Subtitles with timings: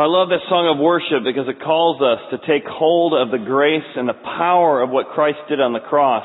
[0.00, 3.44] I love this song of worship because it calls us to take hold of the
[3.44, 6.24] grace and the power of what Christ did on the cross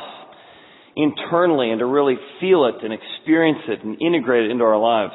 [0.95, 5.11] internally and to really feel it and experience it and integrate it into our lives.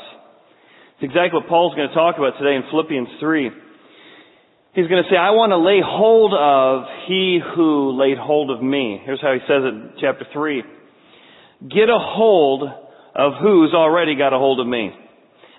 [1.00, 4.77] It's exactly what Paul's going to talk about today in Philippians 3.
[4.77, 8.61] He's going to say, I want to lay hold of he who laid hold of
[8.61, 9.01] me.
[9.08, 11.65] Here's how he says it in chapter 3.
[11.65, 14.92] Get a hold of who's already got a hold of me.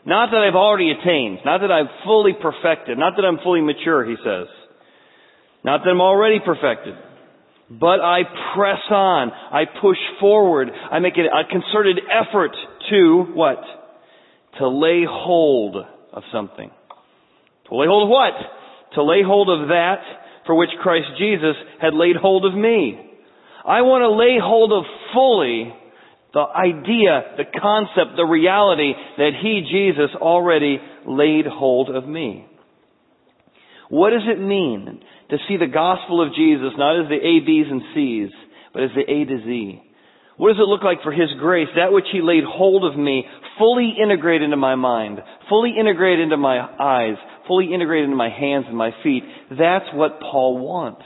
[0.06, 4.04] Not that I've already attained, not that I've fully perfected, not that I'm fully mature,
[4.04, 4.48] he says.
[5.64, 6.96] Not that I'm already perfected.
[7.70, 8.24] But I
[8.56, 9.32] press on.
[9.32, 10.70] I push forward.
[10.70, 12.52] I make a concerted effort
[12.90, 13.62] to what?
[14.60, 15.78] To lay hold
[16.12, 16.70] of something.
[17.70, 18.34] To lay hold of what?
[18.96, 20.02] To lay hold of that
[20.46, 23.00] for which Christ Jesus had laid hold of me.
[23.66, 24.84] I want to lay hold of
[25.14, 25.72] fully
[26.34, 32.48] the idea, the concept, the reality that He, Jesus, already laid hold of me.
[33.90, 37.68] What does it mean to see the gospel of Jesus not as the A, B's,
[37.70, 38.30] and C's,
[38.74, 39.84] but as the A to Z?
[40.38, 43.26] What does it look like for His grace, that which He laid hold of me,
[43.60, 45.20] fully integrated into my mind,
[45.50, 47.16] fully integrated into my eyes,
[47.48, 49.24] fully integrated into my hands and my feet?
[49.50, 51.04] That's what Paul wants.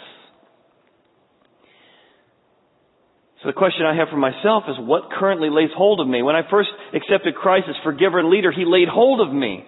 [3.45, 6.23] So the question I have for myself is what currently lays hold of me?
[6.23, 9.63] When I first accepted Christ as forgiver and leader, He laid hold of me.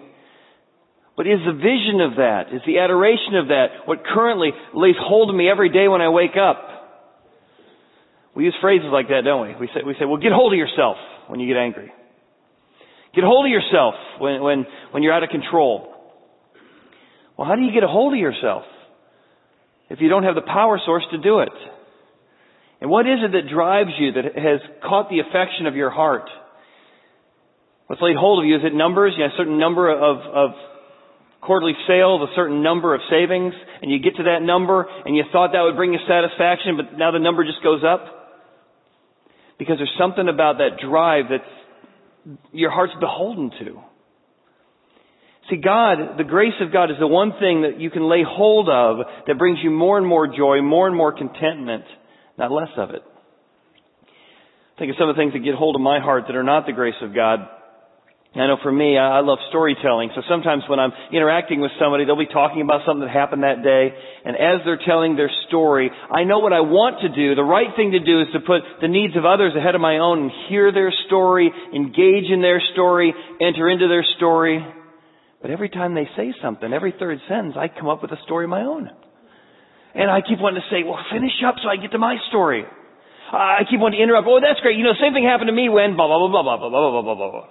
[1.15, 5.29] But is the vision of that, is the adoration of that what currently lays hold
[5.29, 6.57] of me every day when I wake up?
[8.33, 9.55] We use phrases like that, don't we?
[9.61, 11.93] We say, we say, well, get hold of yourself when you get angry.
[13.13, 15.93] Get hold of yourself when, when, when you're out of control.
[17.37, 18.63] Well, how do you get a hold of yourself
[19.91, 21.53] if you don't have the power source to do it?
[22.79, 26.29] And what is it that drives you, that has caught the affection of your heart?
[27.87, 28.55] What's laid hold of you?
[28.55, 29.13] Is it numbers?
[29.17, 30.51] You have a certain number of, of
[31.41, 35.23] quarterly sales, a certain number of savings, and you get to that number, and you
[35.31, 38.05] thought that would bring you satisfaction, but now the number just goes up?
[39.57, 41.41] Because there's something about that drive that
[42.51, 43.81] your heart's beholden to.
[45.49, 48.67] See, God, the grace of God is the one thing that you can lay hold
[48.69, 51.85] of that brings you more and more joy, more and more contentment
[52.37, 53.01] not less of it.
[54.77, 56.67] Think of some of the things that get hold of my heart that are not
[56.67, 57.39] the grace of God.
[58.35, 60.11] I know for me, I love storytelling.
[60.13, 63.63] So sometimes when I'm interacting with somebody, they'll be talking about something that happened that
[63.63, 63.89] day.
[64.25, 67.33] And as they're telling their story, I know what I want to do.
[67.33, 69.97] The right thing to do is to put the needs of others ahead of my
[69.97, 73.11] own and hear their story, engage in their story,
[73.41, 74.63] enter into their story.
[75.41, 78.45] But every time they say something, every third sentence, I come up with a story
[78.45, 78.91] of my own.
[79.97, 82.63] And I keep wanting to say, well, finish up so I get to my story.
[83.33, 84.29] I keep wanting to interrupt.
[84.29, 84.77] Oh, that's great.
[84.77, 87.01] You know, same thing happened to me when blah, blah, blah, blah, blah, blah, blah,
[87.01, 87.47] blah, blah, blah.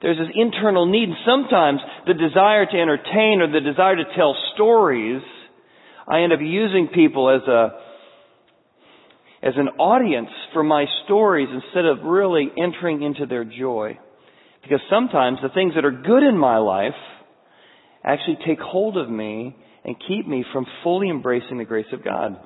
[0.00, 1.10] There's this internal need.
[1.10, 5.22] And sometimes the desire to entertain or the desire to tell stories,
[6.06, 7.74] I end up using people as a,
[9.42, 13.98] as an audience for my stories instead of really entering into their joy.
[14.62, 16.94] Because sometimes the things that are good in my life
[18.04, 22.36] actually take hold of me and keep me from fully embracing the grace of God.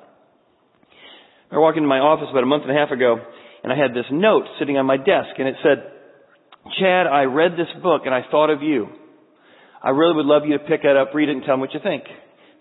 [1.51, 3.17] I walked into my office about a month and a half ago,
[3.63, 5.91] and I had this note sitting on my desk, and it said,
[6.79, 8.87] Chad, I read this book and I thought of you.
[9.83, 11.73] I really would love you to pick it up, read it, and tell me what
[11.73, 12.03] you think.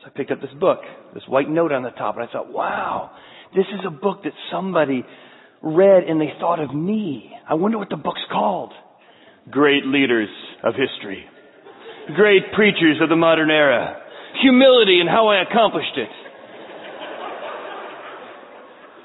[0.00, 0.80] So I picked up this book,
[1.14, 3.12] this white note on the top, and I thought, wow,
[3.56, 5.04] this is a book that somebody
[5.62, 7.32] read and they thought of me.
[7.48, 8.72] I wonder what the book's called.
[9.50, 10.28] Great leaders
[10.62, 11.24] of history.
[12.14, 14.03] Great preachers of the modern era
[14.40, 16.10] humility and how I accomplished it.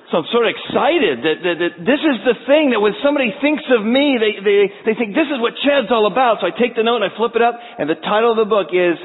[0.09, 3.29] So I'm sort of excited that, that, that, this is the thing that when somebody
[3.45, 4.57] thinks of me, they, they,
[4.89, 6.41] they think this is what Chad's all about.
[6.41, 8.49] So I take the note and I flip it up and the title of the
[8.49, 8.97] book is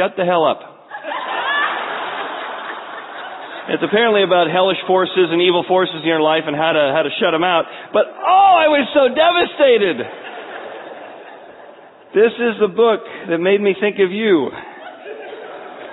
[0.00, 0.76] Shut the Hell Up.
[3.68, 7.02] It's apparently about hellish forces and evil forces in your life and how to, how
[7.02, 7.66] to shut them out.
[7.92, 9.98] But oh, I was so devastated.
[12.14, 14.54] This is the book that made me think of you.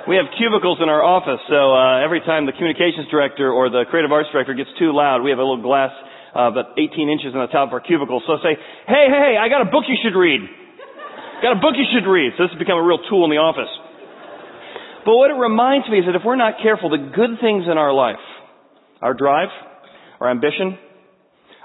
[0.03, 3.88] We have cubicles in our office, so uh, every time the communications director or the
[3.88, 5.95] creative arts director gets too loud, we have a little glass
[6.35, 8.19] uh, about 18 inches on the top of our cubicle.
[8.27, 8.53] So I say,
[8.83, 10.44] hey, hey, I got a book you should read.
[11.39, 12.35] Got a book you should read.
[12.35, 13.71] So this has become a real tool in the office.
[15.07, 17.79] But what it reminds me is that if we're not careful, the good things in
[17.79, 18.19] our life,
[19.00, 19.55] our drive,
[20.19, 20.75] our ambition,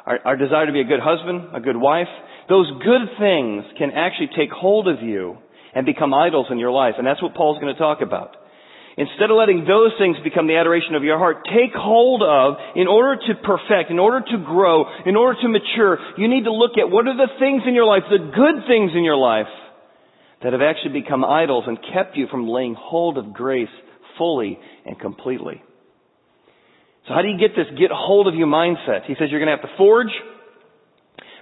[0.06, 2.10] our, our desire to be a good husband, a good wife,
[2.46, 5.42] those good things can actually take hold of you
[5.78, 6.94] and become idols in your life.
[6.98, 8.34] And that's what Paul's going to talk about.
[8.96, 12.88] Instead of letting those things become the adoration of your heart, take hold of, in
[12.88, 16.72] order to perfect, in order to grow, in order to mature, you need to look
[16.82, 19.46] at what are the things in your life, the good things in your life,
[20.42, 23.70] that have actually become idols and kept you from laying hold of grace
[24.18, 25.62] fully and completely.
[27.06, 29.06] So how do you get this get hold of you mindset?
[29.06, 30.10] He says you're going to have to forge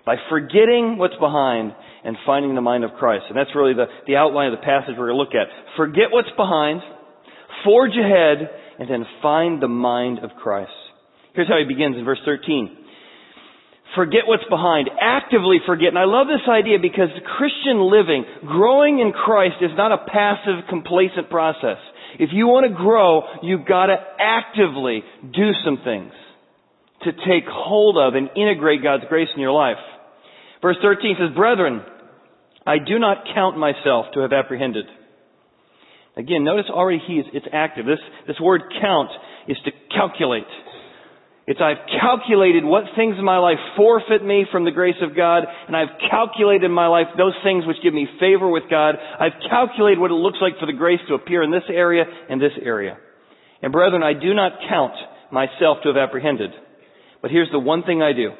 [0.04, 1.72] by forgetting what's behind
[2.06, 3.24] and finding the mind of Christ.
[3.28, 5.50] And that's really the, the outline of the passage we're going to look at.
[5.76, 6.80] Forget what's behind,
[7.64, 8.48] forge ahead,
[8.78, 10.70] and then find the mind of Christ.
[11.34, 12.86] Here's how he begins in verse 13.
[13.96, 14.88] Forget what's behind.
[15.00, 15.88] Actively forget.
[15.88, 20.68] And I love this idea because Christian living, growing in Christ is not a passive,
[20.68, 21.82] complacent process.
[22.18, 26.12] If you want to grow, you've got to actively do some things
[27.02, 29.82] to take hold of and integrate God's grace in your life.
[30.62, 31.82] Verse 13 says, Brethren,
[32.66, 34.86] I do not count myself to have apprehended.
[36.16, 37.86] Again, notice already he is, it's active.
[37.86, 39.10] This, this word count
[39.48, 40.48] is to calculate.
[41.46, 45.44] It's I've calculated what things in my life forfeit me from the grace of God,
[45.68, 48.96] and I've calculated in my life those things which give me favor with God.
[49.20, 52.42] I've calculated what it looks like for the grace to appear in this area and
[52.42, 52.98] this area.
[53.62, 54.94] And brethren, I do not count
[55.30, 56.50] myself to have apprehended.
[57.22, 58.30] But here's the one thing I do.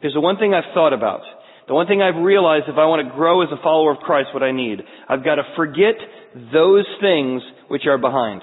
[0.00, 1.20] Here's the one thing I've thought about.
[1.68, 4.34] The one thing I've realized if I want to grow as a follower of Christ,
[4.34, 4.82] what I need.
[5.08, 5.94] I've got to forget
[6.52, 8.42] those things which are behind.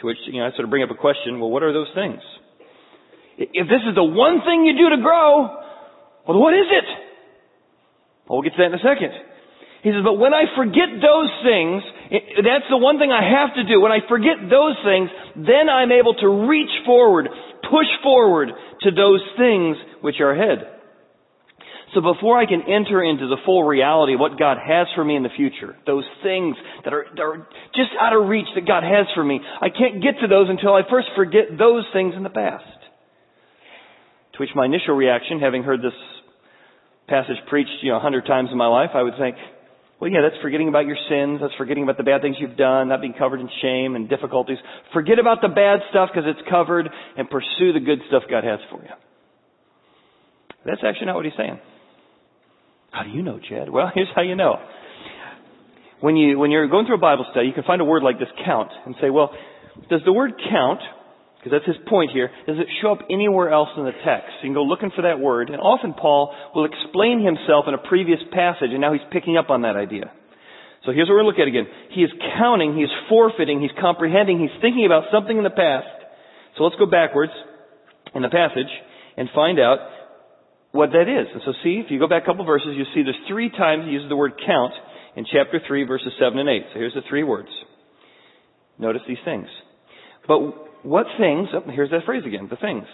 [0.00, 1.88] To which, you know, I sort of bring up a question, well, what are those
[1.94, 2.20] things?
[3.38, 5.48] If this is the one thing you do to grow,
[6.28, 6.84] well, what is it?
[8.28, 9.12] Well, we'll get to that in a second.
[9.82, 11.82] He says, but when I forget those things,
[12.40, 13.80] that's the one thing I have to do.
[13.80, 17.28] When I forget those things, then I'm able to reach forward,
[17.68, 18.48] push forward
[18.80, 20.73] to those things which are ahead.
[21.94, 25.14] So before I can enter into the full reality of what God has for me
[25.14, 28.82] in the future, those things that are, that are just out of reach that God
[28.82, 32.24] has for me, I can't get to those until I first forget those things in
[32.24, 32.66] the past.
[34.34, 35.94] To which my initial reaction, having heard this
[37.06, 39.36] passage preached, you know, a hundred times in my life, I would think,
[40.00, 41.38] well, yeah, that's forgetting about your sins.
[41.40, 44.58] That's forgetting about the bad things you've done, not being covered in shame and difficulties.
[44.92, 48.58] Forget about the bad stuff because it's covered and pursue the good stuff God has
[48.68, 48.90] for you.
[50.66, 51.60] That's actually not what he's saying.
[52.94, 53.68] How do you know, Chad?
[53.68, 54.54] Well, here's how you know.
[56.00, 58.18] When you, when you're going through a Bible study, you can find a word like
[58.18, 59.34] this, count, and say, well,
[59.90, 60.80] does the word count,
[61.38, 64.38] because that's his point here, does it show up anywhere else in the text?
[64.42, 67.78] You can go looking for that word, and often Paul will explain himself in a
[67.78, 70.12] previous passage, and now he's picking up on that idea.
[70.86, 71.66] So here's what we're looking at again.
[71.90, 75.88] He is counting, he's forfeiting, he's comprehending, he's thinking about something in the past.
[76.58, 77.32] So let's go backwards
[78.14, 78.70] in the passage
[79.16, 79.78] and find out
[80.74, 81.28] what that is.
[81.32, 83.84] And so see, if you go back a couple verses, you see there's three times
[83.86, 84.74] he uses the word count
[85.14, 86.62] in chapter 3 verses 7 and 8.
[86.72, 87.48] So here's the three words.
[88.76, 89.46] Notice these things.
[90.26, 90.40] But
[90.84, 92.86] what things, oh, here's that phrase again, the things.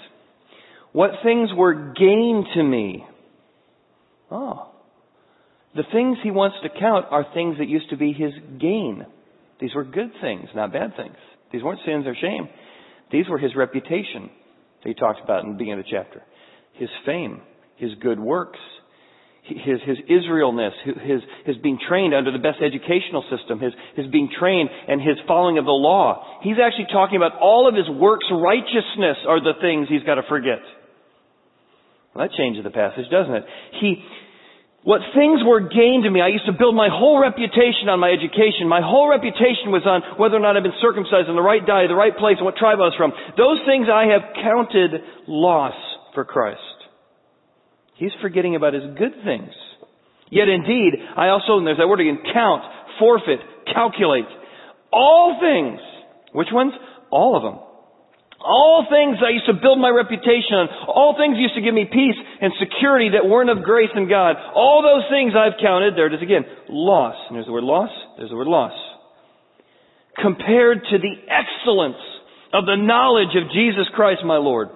[0.92, 3.06] What things were gain to me?
[4.30, 4.72] Oh.
[5.74, 9.06] The things he wants to count are things that used to be his gain.
[9.58, 11.16] These were good things, not bad things.
[11.50, 12.50] These weren't sins or shame.
[13.10, 14.28] These were his reputation
[14.82, 16.22] that he talks about in the beginning of the chapter.
[16.74, 17.40] His fame
[17.80, 18.58] his good works,
[19.42, 24.28] his, his Israelness, his, his being trained under the best educational system, his, his being
[24.30, 26.40] trained and his following of the law.
[26.42, 30.26] He's actually talking about all of his works righteousness are the things he's got to
[30.28, 30.62] forget.
[32.14, 33.44] Well, that changes the passage, doesn't it?
[33.80, 34.04] He,
[34.82, 38.10] what things were gained to me, I used to build my whole reputation on my
[38.10, 38.64] education.
[38.66, 41.88] My whole reputation was on whether or not I'd been circumcised in the right diet,
[41.88, 43.12] the right place, and what tribe I was from.
[43.36, 45.76] Those things I have counted loss
[46.14, 46.64] for Christ.
[48.00, 49.52] He's forgetting about his good things.
[50.32, 52.64] Yet indeed, I also, and there's that word again, count,
[52.98, 54.24] forfeit, calculate.
[54.90, 55.78] All things.
[56.32, 56.72] Which ones?
[57.10, 57.60] All of them.
[58.40, 60.88] All things I used to build my reputation on.
[60.88, 64.36] All things used to give me peace and security that weren't of grace in God.
[64.56, 67.20] All those things I've counted, there it is again, loss.
[67.28, 68.72] And there's the word loss, there's the word loss.
[70.16, 72.00] Compared to the excellence
[72.54, 74.70] of the knowledge of Jesus Christ my Lord,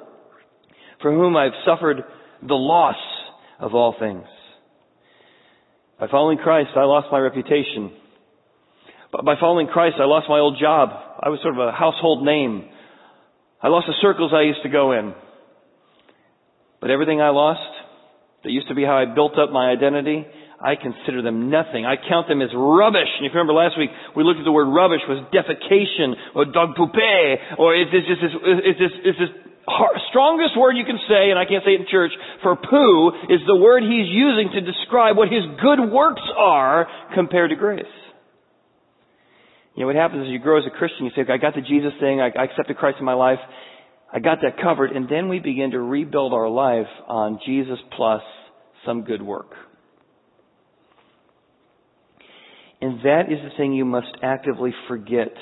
[1.01, 2.05] for whom I've suffered
[2.47, 3.01] the loss
[3.59, 4.27] of all things.
[5.99, 7.93] By following Christ, I lost my reputation.
[9.13, 10.91] But by following Christ, I lost my old job.
[11.21, 12.69] I was sort of a household name.
[13.63, 15.15] I lost the circles I used to go in.
[16.81, 17.61] But everything I lost,
[18.43, 20.27] that used to be how I built up my identity,
[20.65, 21.85] I consider them nothing.
[21.85, 23.13] I count them as rubbish.
[23.21, 26.49] And if you remember last week, we looked at the word rubbish was defecation or
[26.49, 29.33] dog poupée or is this, is this, is this, is this
[30.09, 33.45] strongest word you can say, and I can't say it in church, for poo is
[33.45, 37.85] the word he's using to describe what his good works are compared to grace.
[39.77, 41.61] You know, what happens is you grow as a Christian, you say, I got the
[41.61, 43.41] Jesus thing, I, I accepted Christ in my life,
[44.13, 48.23] I got that covered, and then we begin to rebuild our life on Jesus plus
[48.87, 49.51] some good work.
[52.85, 55.33] And that is the thing you must actively forget.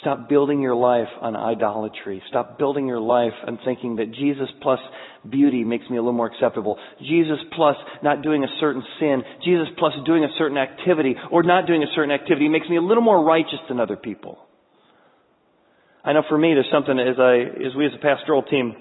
[0.00, 2.20] Stop building your life on idolatry.
[2.28, 4.80] Stop building your life on thinking that Jesus plus
[5.30, 6.76] beauty makes me a little more acceptable.
[6.98, 9.22] Jesus plus not doing a certain sin.
[9.44, 12.82] Jesus plus doing a certain activity or not doing a certain activity makes me a
[12.82, 14.36] little more righteous than other people.
[16.04, 17.36] I know for me there's something as I,
[17.68, 18.74] as we as a pastoral team,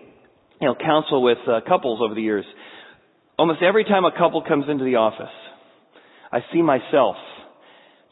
[0.60, 2.46] you know, counsel with uh, couples over the years.
[3.38, 5.36] Almost every time a couple comes into the office,
[6.32, 7.18] I see myself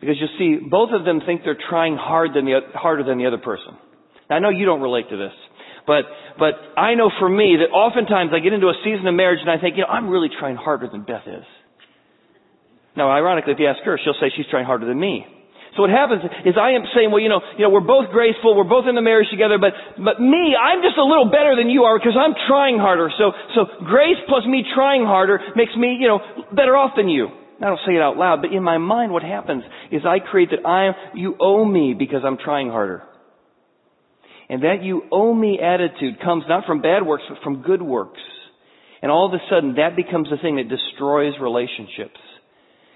[0.01, 3.27] because you see, both of them think they're trying hard than the, harder than the
[3.27, 3.77] other person.
[4.29, 5.31] Now, I know you don't relate to this,
[5.86, 6.10] but,
[6.41, 9.50] but I know for me that oftentimes I get into a season of marriage and
[9.50, 11.46] I think, you know, I'm really trying harder than Beth is.
[12.98, 15.24] Now, ironically, if you ask her, she'll say she's trying harder than me.
[15.77, 18.58] So what happens is I am saying, well, you know, you know, we're both graceful,
[18.58, 21.70] we're both in the marriage together, but, but me, I'm just a little better than
[21.70, 23.08] you are because I'm trying harder.
[23.15, 26.20] So, so grace plus me trying harder makes me, you know,
[26.51, 27.29] better off than you.
[27.61, 30.49] I don't say it out loud, but in my mind what happens is I create
[30.49, 33.03] that I you owe me because I'm trying harder.
[34.49, 38.19] And that you owe me attitude comes not from bad works, but from good works.
[39.01, 42.19] And all of a sudden that becomes the thing that destroys relationships.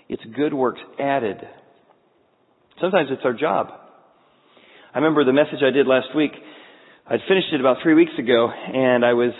[0.10, 1.38] It's good works added.
[2.82, 3.68] Sometimes it's our job.
[4.94, 6.32] I remember the message I did last week.
[7.08, 9.34] I'd finished it about three weeks ago and I was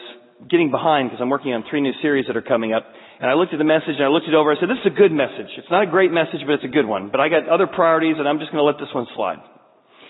[0.50, 2.86] getting behind because I'm working on three new series that are coming up.
[3.20, 4.52] And I looked at the message and I looked it over.
[4.52, 5.48] I said, this is a good message.
[5.58, 7.10] It's not a great message, but it's a good one.
[7.12, 9.40] But I got other priorities and I'm just going to let this one slide.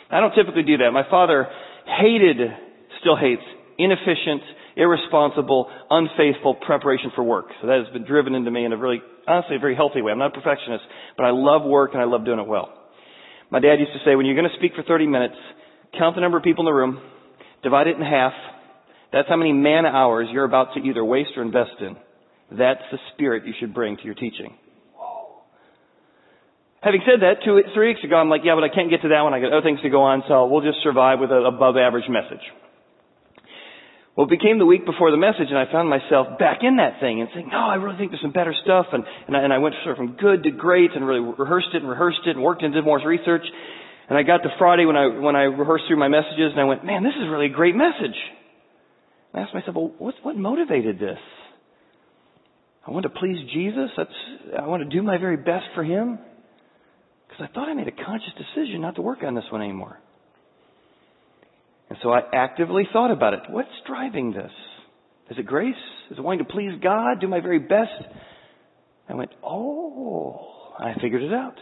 [0.10, 0.92] I don't typically do that.
[0.92, 1.48] My father
[1.86, 2.38] hated,
[3.02, 3.46] still hates,
[3.78, 4.42] inefficient,
[4.76, 7.46] irresponsible, unfaithful preparation for work.
[7.62, 10.12] So that has been driven into me in a really, honestly, a very healthy way.
[10.12, 10.84] I'm not a perfectionist,
[11.16, 12.74] but I love work and I love doing it well.
[13.52, 15.36] My dad used to say, when you're going to speak for 30 minutes,
[15.98, 17.00] count the number of people in the room,
[17.64, 18.34] divide it in half.
[19.14, 21.96] That's how many man hours you're about to either waste or invest in.
[22.52, 24.56] That's the spirit you should bring to your teaching.
[26.82, 29.10] Having said that, two, three weeks ago, I'm like, yeah, but I can't get to
[29.10, 29.34] that one.
[29.34, 32.06] I got other things to go on, so we'll just survive with an above average
[32.08, 32.46] message.
[34.16, 37.02] Well, it became the week before the message, and I found myself back in that
[37.02, 38.86] thing and saying, no, I really think there's some better stuff.
[38.94, 41.74] And, and, I, and I went sort of from good to great and really rehearsed
[41.74, 43.44] it and rehearsed it and worked and did more research.
[44.08, 46.64] And I got to Friday when I, when I rehearsed through my messages, and I
[46.64, 48.16] went, man, this is really a great message.
[49.34, 51.20] And I asked myself, well, what, what motivated this?
[52.88, 53.90] I want to please Jesus.
[53.98, 54.10] That's,
[54.60, 56.20] I want to do my very best for Him.
[57.28, 60.00] Because I thought I made a conscious decision not to work on this one anymore.
[61.90, 63.42] And so I actively thought about it.
[63.50, 64.52] What's driving this?
[65.30, 65.76] Is it grace?
[66.12, 67.20] Is it wanting to please God?
[67.20, 67.92] Do my very best?
[69.10, 71.56] I went, oh, I figured it out.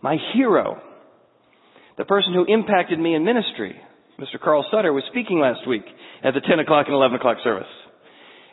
[0.00, 0.80] My hero,
[1.98, 3.76] the person who impacted me in ministry,
[4.18, 4.40] Mr.
[4.42, 5.84] Carl Sutter, was speaking last week
[6.24, 7.66] at the 10 o'clock and 11 o'clock service.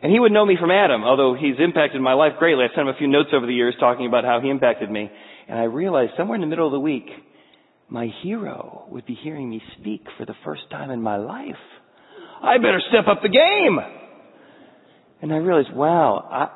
[0.02, 2.64] And he would know me from Adam, although he's impacted my life greatly.
[2.64, 5.10] I sent him a few notes over the years talking about how he impacted me.
[5.48, 7.08] And I realized somewhere in the middle of the week,
[7.90, 11.56] my hero would be hearing me speak for the first time in my life.
[12.42, 13.80] I better step up the game!
[15.22, 16.48] And I realized, wow, I,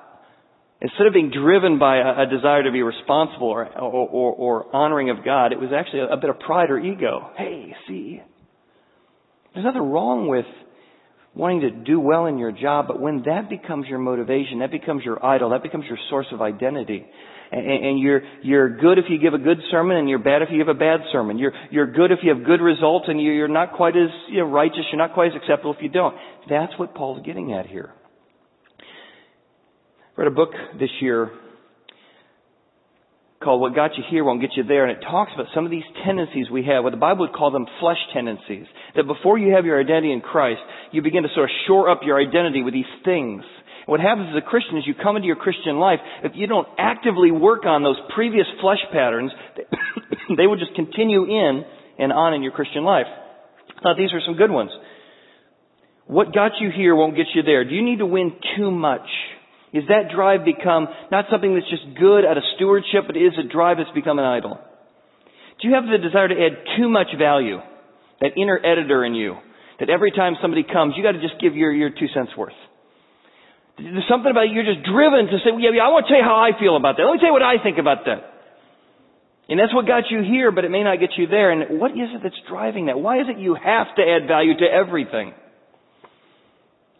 [0.81, 4.75] instead of being driven by a, a desire to be responsible or, or, or, or,
[4.75, 7.29] honoring of God, it was actually a, a bit of pride or ego.
[7.35, 8.21] Hey, see,
[9.53, 10.45] there's nothing wrong with
[11.36, 15.04] wanting to do well in your job, but when that becomes your motivation, that becomes
[15.04, 17.06] your idol, that becomes your source of identity.
[17.52, 20.50] And, and you're, you're good if you give a good sermon and you're bad if
[20.52, 21.38] you give a bad sermon.
[21.38, 24.46] You're, you're good if you have good results and you're not quite as you know,
[24.46, 26.16] righteous, you're not quite as acceptable if you don't.
[26.50, 27.92] That's what Paul's getting at here.
[28.80, 31.32] I read a book this year
[33.43, 35.71] called What Got You Here Won't Get You There, and it talks about some of
[35.71, 38.65] these tendencies we have, what the Bible would call them flesh tendencies.
[38.95, 42.01] That before you have your identity in Christ, you begin to sort of shore up
[42.03, 43.43] your identity with these things.
[43.85, 46.67] What happens as a Christian is you come into your Christian life, if you don't
[46.77, 49.31] actively work on those previous flesh patterns,
[50.38, 51.63] they will just continue in
[52.00, 53.07] and on in your Christian life.
[53.81, 54.71] Thought these are some good ones.
[56.05, 57.65] What got you here won't get you there.
[57.65, 59.07] Do you need to win too much?
[59.74, 63.50] Is that drive become not something that's just good out of stewardship, but is a
[63.50, 64.62] drive that's become an idol?
[65.60, 67.58] Do you have the desire to add too much value?
[68.22, 69.38] That inner editor in you.
[69.80, 72.53] That every time somebody comes, you gotta just give your, your two cents worth.
[73.77, 76.22] There's something about you, you're just driven to say, well, yeah, I want to tell
[76.22, 77.03] you how I feel about that.
[77.10, 78.22] Let me tell you what I think about that.
[79.50, 81.50] And that's what got you here, but it may not get you there.
[81.51, 83.00] And what is it that's driving that?
[83.00, 85.34] Why is it you have to add value to everything?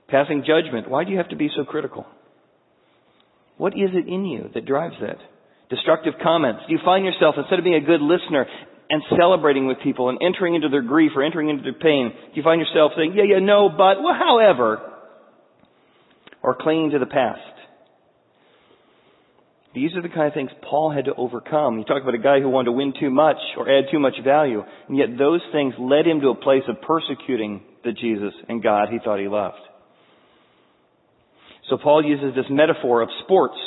[0.10, 0.90] Passing judgment.
[0.90, 2.06] Why do you have to be so critical?
[3.64, 5.16] What is it in you that drives that?
[5.70, 6.64] Destructive comments.
[6.68, 8.46] Do you find yourself, instead of being a good listener
[8.90, 12.36] and celebrating with people and entering into their grief or entering into their pain, do
[12.36, 14.82] you find yourself saying, yeah, yeah, no, but, well, however,
[16.42, 17.40] or clinging to the past?
[19.74, 21.78] These are the kind of things Paul had to overcome.
[21.78, 24.16] He talked about a guy who wanted to win too much or add too much
[24.26, 28.62] value, and yet those things led him to a place of persecuting the Jesus and
[28.62, 29.56] God he thought he loved.
[31.70, 33.58] So Paul uses this metaphor of sports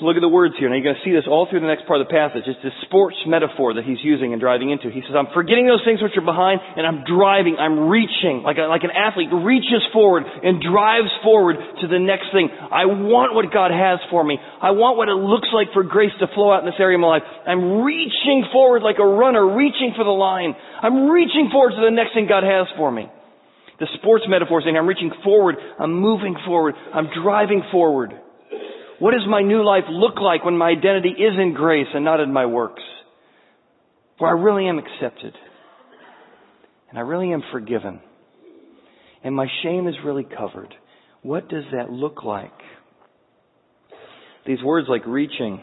[0.00, 0.72] so look at the words here.
[0.72, 2.48] Now you're going to see this all through the next part of the passage.
[2.48, 4.88] It's this sports metaphor that he's using and driving into.
[4.88, 8.56] He says, I'm forgetting those things which are behind and I'm driving, I'm reaching, like,
[8.56, 12.48] a, like an athlete reaches forward and drives forward to the next thing.
[12.48, 14.40] I want what God has for me.
[14.40, 17.04] I want what it looks like for grace to flow out in this area of
[17.04, 17.26] my life.
[17.44, 20.56] I'm reaching forward like a runner, reaching for the line.
[20.80, 23.12] I'm reaching forward to the next thing God has for me.
[23.80, 28.12] The sports metaphor saying I'm reaching forward, I'm moving forward, I'm driving forward.
[28.98, 32.20] What does my new life look like when my identity is in grace and not
[32.20, 32.82] in my works?
[34.18, 35.34] Where I really am accepted.
[36.90, 38.00] And I really am forgiven.
[39.24, 40.74] And my shame is really covered.
[41.22, 42.52] What does that look like?
[44.46, 45.62] These words like reaching,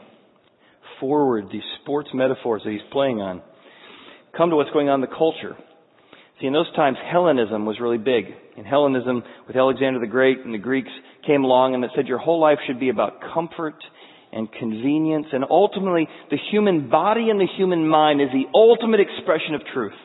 [1.00, 3.44] forward, these sports metaphors that he's playing on,
[4.36, 5.56] come to what's going on in the culture.
[6.40, 8.26] See, in those times, Hellenism was really big.
[8.58, 10.90] In Hellenism, with Alexander the Great and the Greeks
[11.26, 13.76] came along and it said your whole life should be about comfort
[14.32, 19.56] and convenience and ultimately the human body and the human mind is the ultimate expression
[19.56, 19.98] of truth.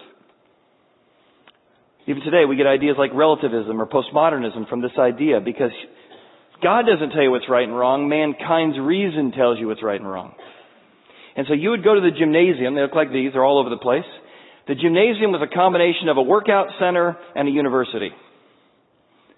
[2.06, 5.70] Even today we get ideas like relativism or postmodernism from this idea because
[6.62, 10.08] God doesn't tell you what's right and wrong, mankind's reason tells you what's right and
[10.08, 10.34] wrong.
[11.36, 13.70] And so you would go to the gymnasium, they look like these, they're all over
[13.70, 14.04] the place.
[14.68, 18.10] The gymnasium was a combination of a workout center and a university.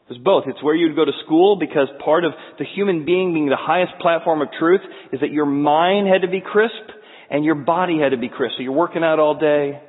[0.04, 0.44] It was both.
[0.46, 3.92] It's where you'd go to school because part of the human being being the highest
[4.02, 6.92] platform of truth is that your mind had to be crisp
[7.30, 8.56] and your body had to be crisp.
[8.58, 9.80] So you're working out all day.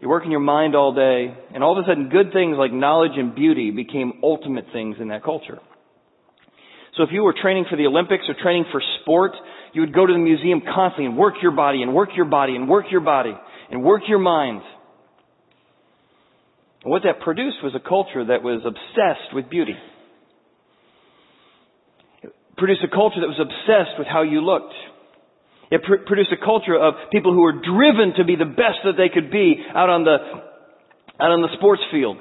[0.00, 1.32] You're working your mind all day.
[1.54, 5.08] And all of a sudden good things like knowledge and beauty became ultimate things in
[5.08, 5.58] that culture.
[6.96, 9.32] So if you were training for the Olympics or training for sport,
[9.72, 12.56] you would go to the museum constantly and work your body and work your body
[12.56, 13.34] and work your body
[13.70, 14.62] and work your mind.
[16.82, 19.74] And what that produced was a culture that was obsessed with beauty.
[22.22, 24.74] It produced a culture that was obsessed with how you looked.
[25.70, 28.96] It pr- produced a culture of people who were driven to be the best that
[28.96, 30.16] they could be out on the,
[31.20, 32.16] out on the sports field.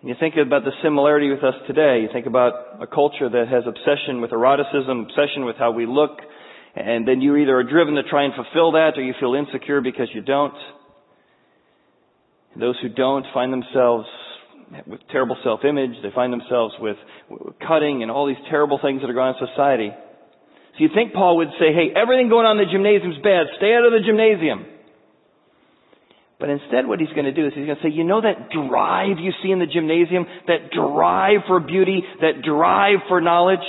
[0.00, 2.02] And you think about the similarity with us today.
[2.02, 6.20] You think about a culture that has obsession with eroticism, obsession with how we look,
[6.76, 9.80] and then you either are driven to try and fulfill that or you feel insecure
[9.80, 10.54] because you don't.
[12.58, 14.06] Those who don't find themselves
[14.86, 16.02] with terrible self-image.
[16.02, 16.96] They find themselves with,
[17.66, 19.90] cutting and all these terrible things that are going on in society.
[19.90, 23.46] So you think Paul would say, hey, everything going on in the gymnasium is bad.
[23.56, 24.66] Stay out of the gymnasium.
[26.40, 28.50] But instead what he's going to do is he's going to say, you know that
[28.50, 30.26] drive you see in the gymnasium?
[30.46, 32.02] That drive for beauty?
[32.20, 33.64] That drive for knowledge?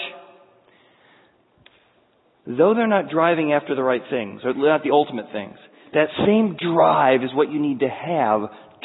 [2.47, 5.57] Though they're not driving after the right things, or not the ultimate things,
[5.93, 8.41] that same drive is what you need to have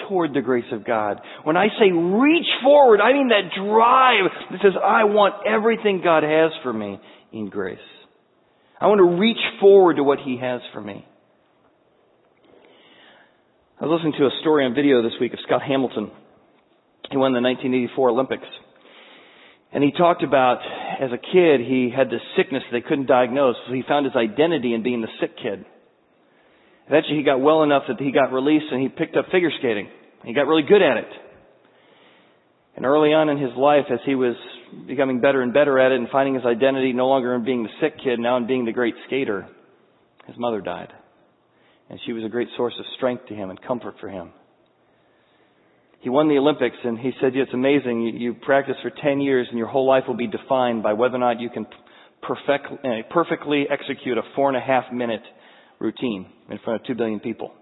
[0.09, 1.21] toward the grace of God.
[1.45, 6.23] When I say reach forward, I mean that drive that says, I want everything God
[6.23, 7.01] has for me
[7.33, 7.79] in grace.
[8.81, 11.05] I want to reach forward to what He has for me.
[13.81, 16.11] I was listening to a story on video this week of Scott Hamilton.
[17.11, 18.47] He won the 1984 Olympics.
[19.73, 20.59] And he talked about,
[21.01, 24.75] as a kid, he had this sickness they couldn't diagnose, so he found his identity
[24.75, 25.65] in being the sick kid.
[26.87, 29.89] Eventually he got well enough that he got released and he picked up figure skating.
[30.25, 31.09] He got really good at it.
[32.77, 34.35] And early on in his life, as he was
[34.87, 37.71] becoming better and better at it and finding his identity no longer in being the
[37.81, 39.49] sick kid, now in being the great skater,
[40.27, 40.93] his mother died.
[41.89, 44.33] And she was a great source of strength to him and comfort for him
[46.01, 48.01] he won the Olympics and he said, yeah, it's amazing.
[48.01, 51.17] You, you practice for 10 years and your whole life will be defined by whether
[51.17, 51.67] or not you can
[52.23, 55.23] perfect, uh, perfectly execute a four and a half minute
[55.79, 57.53] routine in front of two billion people.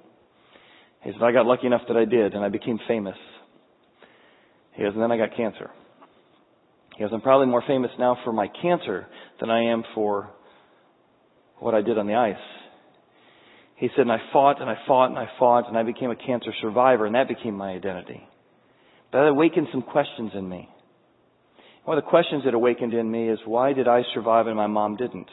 [1.02, 3.16] He said, I got lucky enough that I did and I became famous.
[4.74, 5.70] He goes, and then I got cancer.
[6.96, 9.08] He goes, I'm probably more famous now for my cancer
[9.40, 10.30] than I am for
[11.58, 12.36] what I did on the ice.
[13.76, 16.16] He said, and I fought and I fought and I fought and I became a
[16.16, 18.27] cancer survivor and that became my identity.
[19.12, 20.68] That awakened some questions in me.
[21.84, 24.66] One of the questions that awakened in me is why did I survive and my
[24.66, 25.28] mom didn't?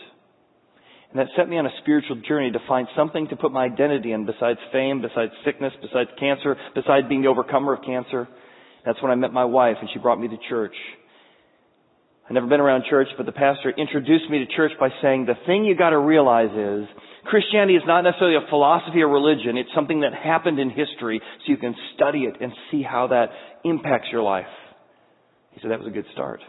[1.12, 4.12] And that set me on a spiritual journey to find something to put my identity
[4.12, 8.28] in besides fame, besides sickness, besides cancer, besides being the overcomer of cancer.
[8.86, 10.76] That's when I met my wife and she brought me to church.
[12.28, 15.36] I'd never been around church, but the pastor introduced me to church by saying, the
[15.46, 16.88] thing you gotta realize is,
[17.26, 19.58] Christianity is not necessarily a philosophy or religion.
[19.58, 23.30] It's something that happened in history so you can study it and see how that
[23.64, 24.46] impacts your life.
[25.52, 26.42] He said that was a good start.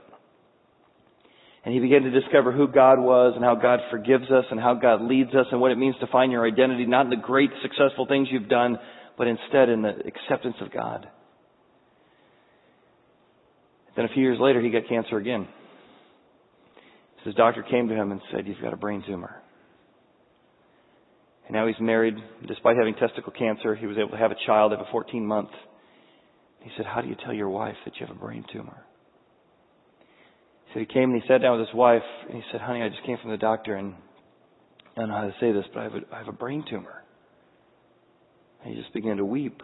[1.65, 4.75] And he began to discover who God was and how God forgives us and how
[4.75, 7.51] God leads us and what it means to find your identity, not in the great
[7.63, 8.79] successful things you've done,
[9.19, 11.09] but instead in the acceptance of God.
[13.97, 15.49] Then a few years later, he got cancer again.
[17.25, 19.43] His doctor came to him and said, You've got a brain tumor.
[21.47, 22.15] And now he's married.
[22.47, 25.53] Despite having testicle cancer, he was able to have a child at 14 months.
[26.61, 28.85] He said, How do you tell your wife that you have a brain tumor?
[30.75, 32.89] So he came and he sat down with his wife and he said, Honey, I
[32.89, 33.95] just came from the doctor and
[34.97, 36.65] I don't know how to say this, but I have a, I have a brain
[36.69, 37.03] tumor.
[38.65, 39.63] And he just began to weep.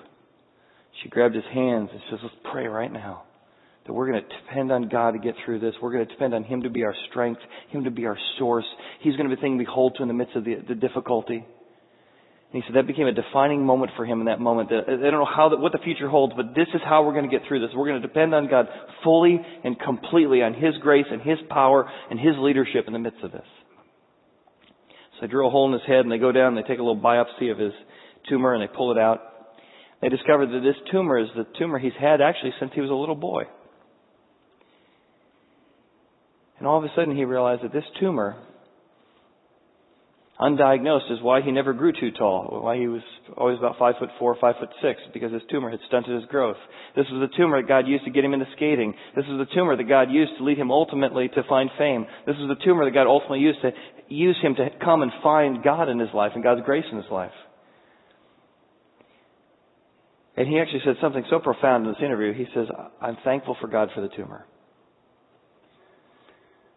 [1.02, 3.24] She grabbed his hands and says, Let's pray right now.
[3.86, 5.74] That we're going to depend on God to get through this.
[5.82, 7.40] We're going to depend on Him to be our strength,
[7.70, 8.64] Him to be our source.
[9.00, 10.76] He's going to be the thing we hold to in the midst of the, the
[10.76, 11.44] difficulty.
[12.52, 14.70] And he said that became a defining moment for him in that moment.
[14.70, 17.28] I don't know how that, what the future holds, but this is how we're going
[17.28, 17.70] to get through this.
[17.74, 18.66] We're going to depend on God
[19.02, 23.22] fully and completely on His grace and His power and His leadership in the midst
[23.22, 23.46] of this.
[24.88, 26.78] So they drill a hole in his head and they go down and they take
[26.78, 27.72] a little biopsy of his
[28.28, 29.20] tumor and they pull it out.
[30.02, 32.94] They discover that this tumor is the tumor he's had actually since he was a
[32.94, 33.44] little boy.
[36.58, 38.36] And all of a sudden he realized that this tumor
[40.40, 43.02] undiagnosed is why he never grew too tall, why he was
[43.36, 46.56] always about five foot four, five foot six, because his tumor had stunted his growth.
[46.96, 48.94] This was the tumor that God used to get him into skating.
[49.14, 52.06] This was the tumor that God used to lead him ultimately to find fame.
[52.26, 53.72] This was the tumor that God ultimately used to
[54.08, 57.10] use him to come and find God in his life and God's grace in his
[57.10, 57.32] life.
[60.36, 62.32] And he actually said something so profound in this interview.
[62.32, 62.66] He says,
[63.00, 64.46] I'm thankful for God for the tumor.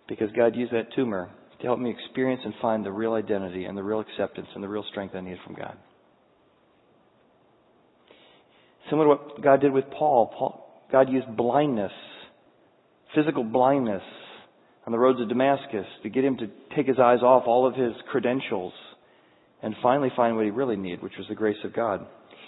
[0.08, 3.78] Because God used that tumor to help me experience and find the real identity and
[3.78, 5.78] the real acceptance and the real strength I need from God.
[8.90, 10.34] Similar to what God did with Paul.
[10.38, 11.92] Paul God used blindness,
[13.16, 14.04] physical blindness,
[14.86, 17.74] on the roads of Damascus to get him to take his eyes off all of
[17.74, 18.74] his credentials
[19.64, 22.06] and finally find what he really needed, which was the grace of God.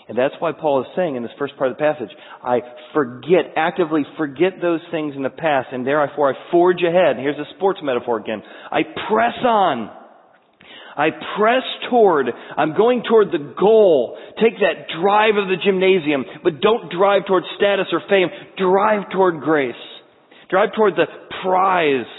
[0.08, 2.10] And that's why Paul is saying in this first part of the passage,
[2.42, 2.60] I
[2.94, 7.18] forget, actively forget those things in the past, and therefore I forge ahead.
[7.18, 8.42] Here's a sports metaphor again.
[8.72, 9.92] I press on.
[10.96, 12.26] I press toward,
[12.58, 14.18] I'm going toward the goal.
[14.42, 18.30] Take that drive of the gymnasium, but don't drive toward status or fame.
[18.58, 19.76] Drive toward grace.
[20.50, 21.06] Drive toward the
[21.44, 22.10] prize.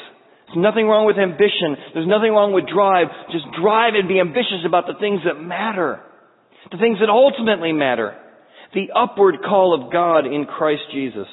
[0.46, 1.74] There's nothing wrong with ambition.
[1.92, 3.08] There's nothing wrong with drive.
[3.32, 6.04] Just drive and be ambitious about the things that matter
[6.70, 8.16] the things that ultimately matter,
[8.74, 11.28] the upward call of God in Christ Jesus.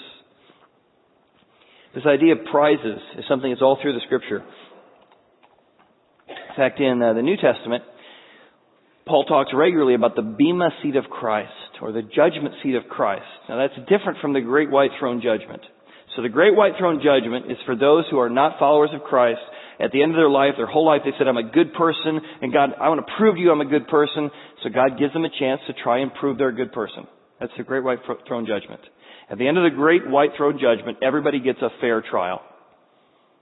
[1.94, 4.44] This idea of prizes is something that's all through the scripture.
[6.28, 7.84] In fact, in uh, the New Testament,
[9.06, 13.26] Paul talks regularly about the bema seat of Christ, or the judgment seat of Christ.
[13.48, 15.62] Now that's different from the great white throne judgment.
[16.16, 19.42] So the great white throne judgment is for those who are not followers of Christ
[19.80, 22.20] at the end of their life, their whole life, they said, I'm a good person,
[22.42, 24.32] and God, I want to prove to you I'm a good person.
[24.64, 27.08] So God gives them a chance to try and prove they're a good person.
[27.40, 28.82] That's the great white throne judgment.
[29.30, 32.42] At the end of the great white throne judgment, everybody gets a fair trial.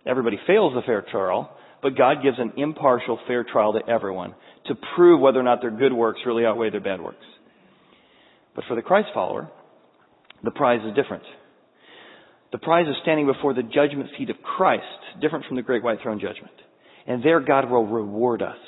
[0.06, 4.34] Everybody fails the fair trial, but God gives an impartial fair trial to everyone
[4.68, 7.26] to prove whether or not their good works really outweigh their bad works.
[8.56, 9.50] But for the Christ follower,
[10.44, 11.24] the prize is different.
[12.54, 14.86] The prize is standing before the judgment seat of Christ,
[15.20, 16.54] different from the great white throne judgment.
[17.08, 18.62] And there God will reward us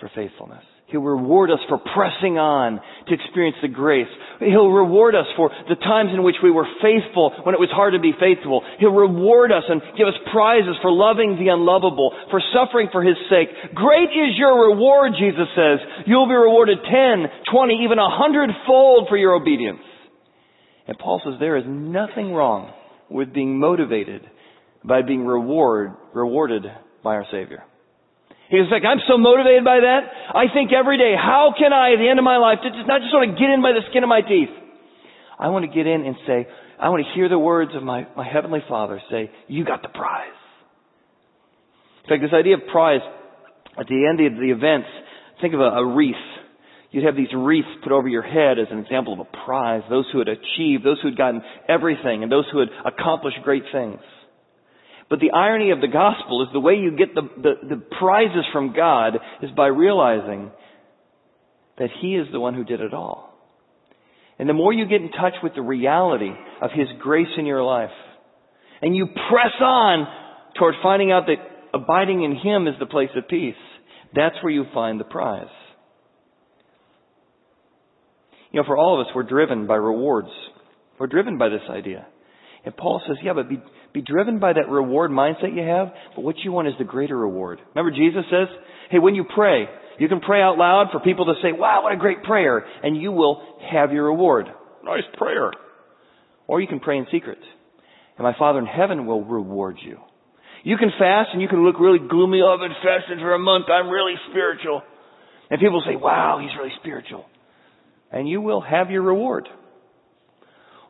[0.00, 0.64] for faithfulness.
[0.88, 4.08] He'll reward us for pressing on to experience the grace.
[4.40, 7.92] He'll reward us for the times in which we were faithful when it was hard
[7.92, 8.64] to be faithful.
[8.80, 13.16] He'll reward us and give us prizes for loving the unlovable, for suffering for His
[13.28, 13.52] sake.
[13.76, 15.80] Great is your reward, Jesus says.
[16.04, 19.80] You'll be rewarded ten, twenty, even a hundredfold for your obedience.
[20.86, 22.72] And Paul says there is nothing wrong
[23.10, 24.22] with being motivated
[24.84, 26.64] by being reward, rewarded
[27.04, 27.62] by our Savior.
[28.50, 30.00] He's like, I'm so motivated by that.
[30.34, 33.00] I think every day, how can I, at the end of my life, just not
[33.00, 34.52] just sort of get in by the skin of my teeth?
[35.38, 36.46] I want to get in and say,
[36.78, 39.88] I want to hear the words of my, my Heavenly Father say, you got the
[39.88, 40.36] prize.
[42.04, 43.00] In fact, this idea of prize,
[43.78, 44.88] at the end of the events,
[45.40, 46.14] think of a, a wreath
[46.92, 50.04] You'd have these wreaths put over your head as an example of a prize, those
[50.12, 53.98] who had achieved, those who had gotten everything, and those who had accomplished great things.
[55.08, 58.44] But the irony of the gospel is the way you get the, the, the prizes
[58.52, 60.50] from God is by realizing
[61.78, 63.30] that He is the one who did it all.
[64.38, 67.62] And the more you get in touch with the reality of His grace in your
[67.62, 67.90] life,
[68.82, 70.06] and you press on
[70.58, 71.36] toward finding out that
[71.72, 73.54] abiding in Him is the place of peace,
[74.14, 75.46] that's where you find the prize.
[78.52, 80.28] You know, for all of us, we're driven by rewards.
[80.98, 82.06] We're driven by this idea.
[82.64, 83.60] And Paul says, yeah, but be,
[83.92, 87.16] Be driven by that reward mindset you have, but what you want is the greater
[87.16, 87.60] reward.
[87.74, 88.48] Remember Jesus says,
[88.90, 89.66] hey, when you pray,
[89.98, 92.96] you can pray out loud for people to say, wow, what a great prayer, and
[93.00, 94.46] you will have your reward.
[94.82, 95.50] Nice prayer.
[96.46, 97.38] Or you can pray in secret,
[98.16, 99.98] and my Father in heaven will reward you.
[100.64, 102.40] You can fast and you can look really gloomy.
[102.40, 103.66] Oh, I've been fasting for a month.
[103.68, 104.82] I'm really spiritual.
[105.50, 107.26] And people say, wow, he's really spiritual.
[108.12, 109.48] And you will have your reward.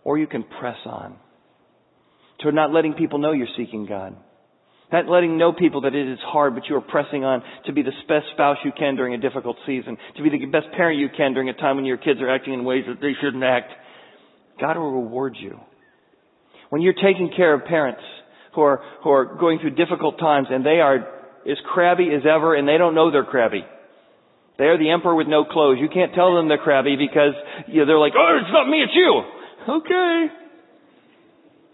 [0.05, 1.17] Or you can press on
[2.41, 4.17] to not letting people know you're seeking God.
[4.93, 7.83] Not letting know people that it is hard, but you are pressing on to be
[7.83, 11.09] the best spouse you can during a difficult season, to be the best parent you
[11.17, 13.73] can during a time when your kids are acting in ways that they shouldn't act.
[14.61, 15.59] God will reward you.
[16.69, 18.03] When you're taking care of parents
[18.55, 20.97] who are, who are going through difficult times and they are
[21.51, 23.65] as crabby as ever and they don't know they're crabby.
[24.63, 25.79] They are the emperor with no clothes.
[25.81, 27.35] You can't tell them they're crabby because
[27.67, 29.23] you know, they're like, oh, it's not me, it's you.
[29.69, 30.27] Okay.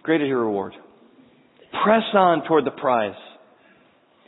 [0.03, 0.73] Great is your reward.
[1.85, 3.13] Press on toward the prize.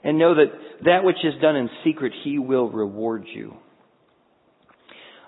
[0.04, 0.52] And know that
[0.84, 3.54] that which is done in secret, He will reward you.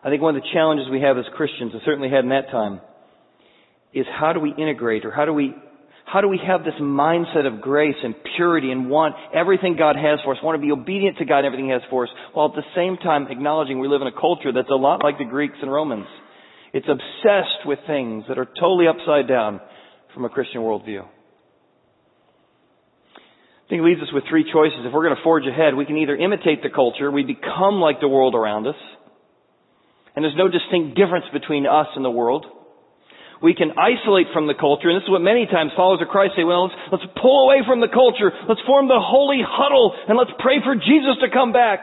[0.05, 2.51] I think one of the challenges we have as Christians, and certainly had in that
[2.51, 2.83] time,
[3.95, 5.55] is how do we integrate or how do we
[6.05, 10.19] how do we have this mindset of grace and purity and want everything God has
[10.25, 12.49] for us, want to be obedient to God and everything He has for us, while
[12.49, 15.25] at the same time acknowledging we live in a culture that's a lot like the
[15.25, 16.07] Greeks and Romans.
[16.73, 19.61] It's obsessed with things that are totally upside down
[20.15, 21.05] from a Christian worldview.
[21.05, 24.81] I think it leaves us with three choices.
[24.85, 28.01] If we're going to forge ahead, we can either imitate the culture, we become like
[28.01, 28.77] the world around us,
[30.15, 32.45] and there's no distinct difference between us and the world.
[33.43, 36.35] We can isolate from the culture, and this is what many times followers of Christ
[36.37, 40.17] say, well, let's, let's pull away from the culture, let's form the holy huddle, and
[40.17, 41.83] let's pray for Jesus to come back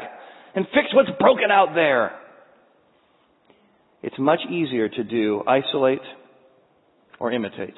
[0.55, 2.15] and fix what's broken out there.
[4.01, 6.01] It's much easier to do isolate
[7.19, 7.75] or imitate.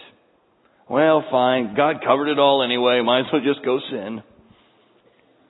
[0.88, 1.74] Well, fine.
[1.76, 3.02] God covered it all anyway.
[3.04, 4.22] Might as well just go sin.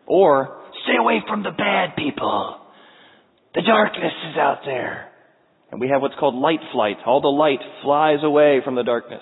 [0.06, 2.58] Or stay away from the bad people.
[3.56, 5.11] The darkness is out there.
[5.72, 6.98] And we have what's called light flight.
[7.06, 9.22] All the light flies away from the darkness.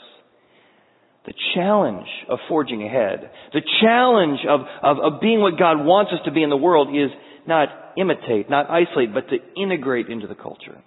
[1.26, 6.20] The challenge of forging ahead, the challenge of, of, of being what God wants us
[6.26, 7.12] to be in the world is
[7.46, 10.82] not imitate, not isolate, but to integrate into the culture.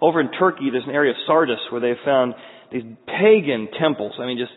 [0.00, 2.34] Over in Turkey, there's an area of Sardis where they found
[2.70, 4.12] these pagan temples.
[4.18, 4.52] I mean, just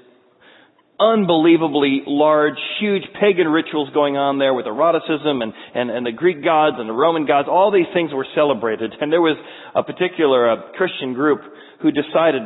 [1.00, 6.44] unbelievably large, huge pagan rituals going on there with eroticism and, and, and the Greek
[6.44, 7.48] gods and the Roman gods.
[7.50, 8.94] All these things were celebrated.
[9.02, 9.38] And there was
[9.76, 11.42] a particular uh, Christian group
[11.82, 12.44] who decided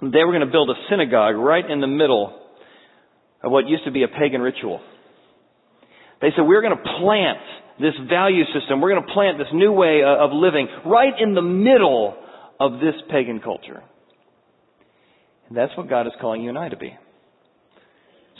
[0.00, 2.40] they were going to build a synagogue right in the middle
[3.42, 4.80] of what used to be a pagan ritual.
[6.20, 7.38] They said, we're going to plant
[7.78, 8.80] this value system.
[8.80, 12.16] We're going to plant this new way uh, of living right in the middle
[12.58, 13.82] of this pagan culture.
[15.48, 16.96] And that's what God is calling you and I to be.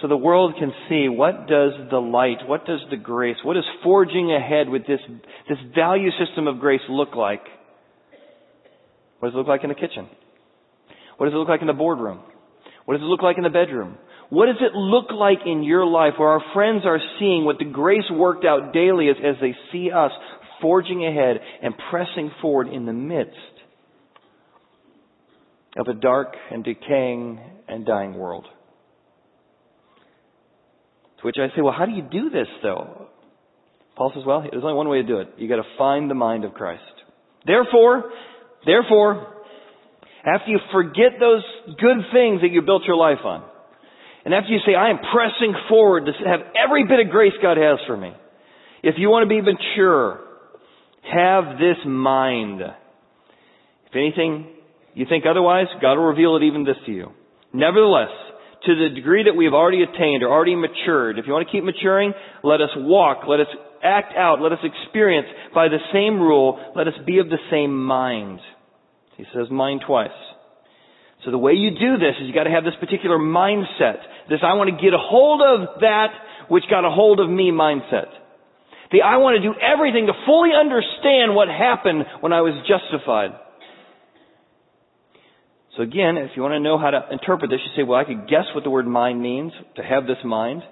[0.01, 3.65] So the world can see what does the light, what does the grace, what does
[3.83, 5.01] forging ahead with this,
[5.49, 7.43] this value system of grace look like?
[9.19, 10.09] What does it look like in the kitchen?
[11.17, 12.21] What does it look like in the boardroom?
[12.85, 13.99] What does it look like in the bedroom?
[14.31, 17.65] What does it look like in your life where our friends are seeing what the
[17.65, 20.13] grace worked out daily as, as they see us
[20.61, 23.37] forging ahead and pressing forward in the midst
[25.77, 28.47] of a dark and decaying and dying world?
[31.21, 33.09] To which I say, well, how do you do this though?
[33.97, 35.29] Paul says, well, there's only one way to do it.
[35.39, 36.83] You gotta find the mind of Christ.
[37.45, 38.11] Therefore,
[38.65, 39.35] therefore,
[40.25, 43.45] after you forget those good things that you built your life on,
[44.25, 47.57] and after you say, I am pressing forward to have every bit of grace God
[47.57, 48.13] has for me,
[48.83, 50.21] if you want to be mature,
[51.11, 52.61] have this mind.
[52.61, 54.49] If anything
[54.95, 57.13] you think otherwise, God will reveal it even this to you.
[57.53, 58.11] Nevertheless,
[58.69, 61.19] to the degree that we have already attained or already matured.
[61.19, 62.13] If you want to keep maturing,
[62.45, 63.49] let us walk, let us
[63.83, 67.73] act out, let us experience by the same rule, let us be of the same
[67.73, 68.41] mind.
[69.17, 70.13] He says mind twice.
[71.25, 74.05] So the way you do this is you gotta have this particular mindset.
[74.29, 76.13] This I want to get a hold of that
[76.49, 78.13] which got a hold of me mindset.
[78.93, 83.33] The I want to do everything to fully understand what happened when I was justified.
[85.79, 88.05] So again, if you want to know how to interpret this, you say, well, I
[88.05, 90.63] could guess what the word mind means, to have this mind.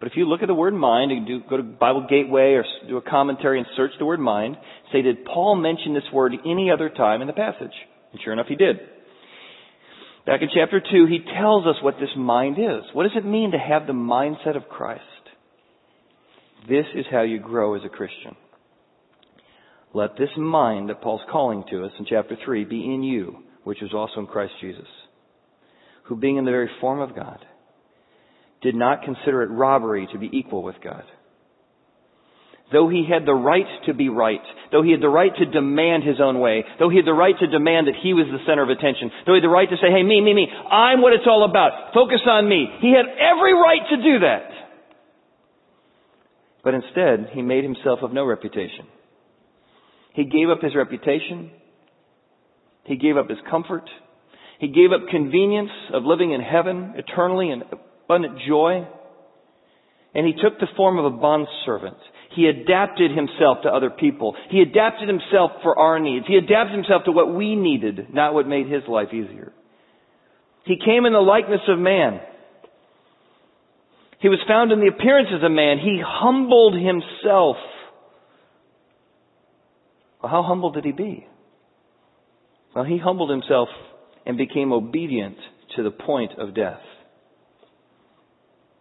[0.00, 2.96] But if you look at the word mind do, go to Bible Gateway or do
[2.96, 4.56] a commentary and search the word mind,
[4.92, 7.74] say, did Paul mention this word any other time in the passage?
[8.12, 8.78] And sure enough, he did.
[10.24, 12.82] Back in chapter 2, he tells us what this mind is.
[12.94, 15.02] What does it mean to have the mindset of Christ?
[16.66, 18.36] This is how you grow as a Christian.
[19.92, 23.78] Let this mind that Paul's calling to us in chapter 3 be in you which
[23.80, 24.86] was also in Christ Jesus,
[26.04, 27.44] who being in the very form of God,
[28.62, 31.04] did not consider it robbery to be equal with God.
[32.72, 36.04] Though he had the right to be right, though he had the right to demand
[36.04, 38.62] his own way, though he had the right to demand that he was the center
[38.62, 41.12] of attention, though he had the right to say, hey, me, me, me, I'm what
[41.12, 41.92] it's all about.
[41.92, 42.68] Focus on me.
[42.80, 44.50] He had every right to do that.
[46.62, 48.86] But instead, he made himself of no reputation.
[50.14, 51.50] He gave up his reputation.
[52.84, 53.88] He gave up his comfort.
[54.58, 58.86] He gave up convenience of living in heaven eternally in abundant joy.
[60.14, 61.96] And he took the form of a bondservant.
[62.34, 64.36] He adapted himself to other people.
[64.50, 66.26] He adapted himself for our needs.
[66.28, 69.52] He adapted himself to what we needed, not what made his life easier.
[70.64, 72.20] He came in the likeness of man.
[74.20, 75.78] He was found in the appearance as a man.
[75.78, 77.56] He humbled himself.
[80.22, 81.26] Well, how humble did he be?
[82.74, 83.68] Well, he humbled himself
[84.26, 85.36] and became obedient
[85.76, 86.80] to the point of death.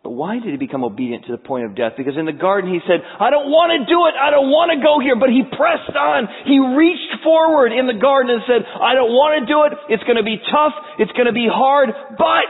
[0.03, 1.93] But why did he become obedient to the point of death?
[1.97, 4.15] Because in the garden he said, I don't want to do it.
[4.15, 5.19] I don't want to go here.
[5.19, 6.27] But he pressed on.
[6.47, 9.73] He reached forward in the garden and said, I don't want to do it.
[9.91, 10.73] It's going to be tough.
[10.99, 11.89] It's going to be hard.
[12.15, 12.49] But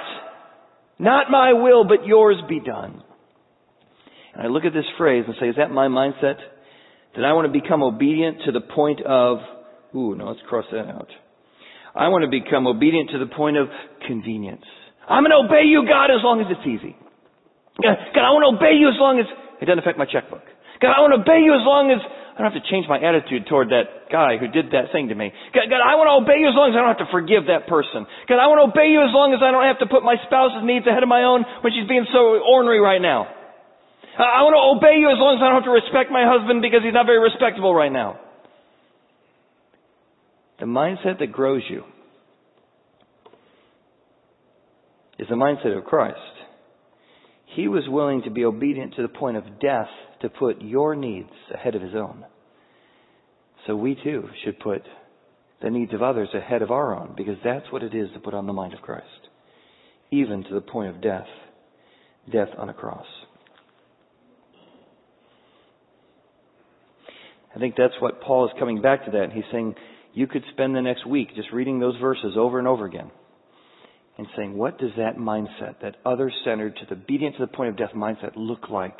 [1.02, 3.02] not my will, but yours be done.
[4.34, 6.38] And I look at this phrase and say, is that my mindset?
[7.16, 9.40] That I want to become obedient to the point of,
[9.96, 11.10] ooh, no, let's cross that out.
[11.96, 13.68] I want to become obedient to the point of
[14.06, 14.66] convenience.
[15.10, 16.94] I'm going to obey you, God, as long as it's easy.
[17.82, 19.26] God, I want to obey you as long as
[19.62, 20.44] it doesn't affect my checkbook.
[20.80, 22.96] God, I want to obey you as long as I don't have to change my
[22.96, 25.36] attitude toward that guy who did that thing to me.
[25.52, 27.52] God, God, I want to obey you as long as I don't have to forgive
[27.52, 28.08] that person.
[28.32, 30.16] God, I want to obey you as long as I don't have to put my
[30.24, 33.28] spouse's needs ahead of my own when she's being so ornery right now.
[34.16, 36.64] I want to obey you as long as I don't have to respect my husband
[36.64, 38.20] because he's not very respectable right now.
[40.60, 41.84] The mindset that grows you
[45.18, 46.18] is the mindset of Christ.
[47.56, 49.88] He was willing to be obedient to the point of death
[50.22, 52.26] to put your needs ahead of his own.
[53.68, 54.82] So we too should put
[55.62, 58.34] the needs of others ahead of our own because that's what it is to put
[58.34, 59.06] on the mind of Christ.
[60.12, 61.28] Even to the point of death.
[62.32, 63.06] Death on a cross.
[67.56, 69.32] I think that's what Paul is coming back to that.
[69.34, 69.76] He's saying
[70.14, 73.12] you could spend the next week just reading those verses over and over again
[74.18, 77.70] and saying, what does that mindset, that other centered to the obedient to the point
[77.70, 78.98] of death mindset look like?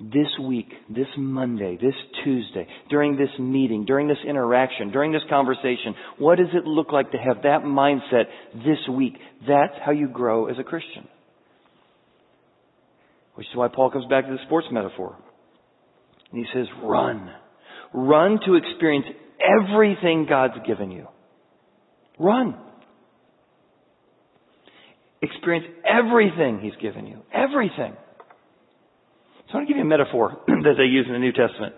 [0.00, 5.94] This week, this Monday, this Tuesday, during this meeting, during this interaction, during this conversation,
[6.18, 9.14] what does it look like to have that mindset this week?
[9.46, 11.06] That's how you grow as a Christian.
[13.34, 15.16] Which is why Paul comes back to the sports metaphor.
[16.32, 17.30] And he says, run.
[17.92, 19.06] Run to experience
[19.40, 21.06] everything God's given you.
[22.18, 22.56] Run.
[25.22, 27.22] Experience everything He's given you.
[27.32, 27.94] Everything.
[29.48, 31.74] So I want to give you a metaphor that they use in the New Testament.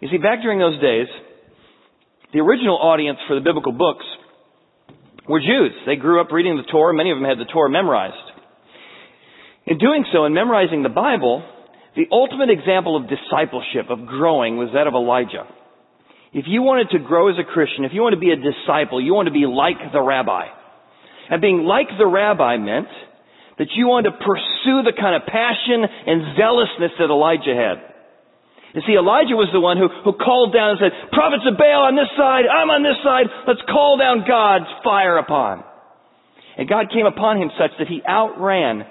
[0.00, 1.06] You see, back during those days,
[2.32, 4.04] the original audience for the biblical books
[5.28, 5.72] were Jews.
[5.86, 6.94] They grew up reading the Torah.
[6.94, 8.16] Many of them had the Torah memorized.
[9.66, 11.44] In doing so, in memorizing the Bible,
[11.96, 15.46] the ultimate example of discipleship, of growing, was that of Elijah.
[16.32, 19.02] If you wanted to grow as a Christian, if you want to be a disciple,
[19.02, 20.46] you want to be like the rabbi.
[21.28, 22.90] And being like the rabbi meant
[23.58, 27.90] that you wanted to pursue the kind of passion and zealousness that Elijah had.
[28.74, 31.90] You see, Elijah was the one who, who called down and said, Prophets of Baal
[31.90, 35.66] on this side, I'm on this side, let's call down God's fire upon.
[36.56, 38.86] And God came upon him such that he outran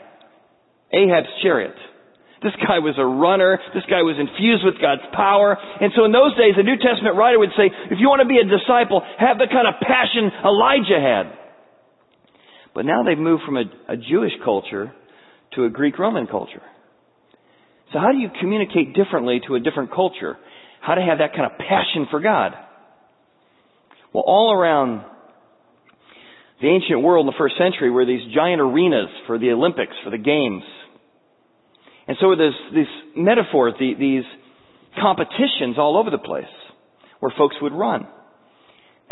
[0.92, 1.76] Ahab's chariot.
[2.42, 3.60] This guy was a runner.
[3.76, 5.60] This guy was infused with God's power.
[5.60, 8.30] And so in those days, a New Testament writer would say, if you want to
[8.32, 11.26] be a disciple, have the kind of passion Elijah had.
[12.72, 14.94] But now they've moved from a, a Jewish culture
[15.56, 16.64] to a Greek Roman culture.
[17.92, 20.38] So how do you communicate differently to a different culture?
[20.80, 22.54] How to have that kind of passion for God?
[24.14, 25.04] Well, all around
[26.62, 30.10] the ancient world in the first century were these giant arenas for the Olympics, for
[30.10, 30.64] the games.
[32.10, 34.26] And so there's these metaphors, the, these
[34.98, 36.50] competitions all over the place
[37.22, 38.10] where folks would run.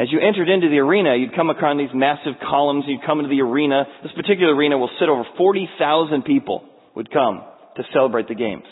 [0.02, 3.30] As you entered into the arena, you'd come across these massive columns, you'd come into
[3.30, 3.86] the arena.
[4.02, 6.66] This particular arena will sit over 40,000 people
[6.98, 7.46] would come
[7.78, 8.66] to celebrate the games.